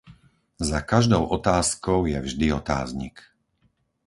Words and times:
Za 0.59 0.81
každou 0.81 1.21
otázkou 1.37 1.99
je 2.05 2.21
vždy 2.21 2.53
otáznik. 2.53 3.21